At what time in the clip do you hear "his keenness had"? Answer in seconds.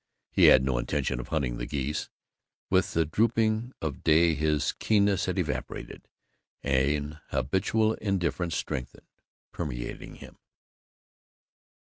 4.33-5.37